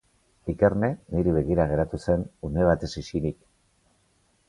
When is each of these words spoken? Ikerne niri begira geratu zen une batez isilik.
Ikerne 0.53 0.89
niri 1.17 1.35
begira 1.35 1.67
geratu 1.73 2.01
zen 2.07 2.27
une 2.51 2.67
batez 2.73 2.93
isilik. 3.07 3.43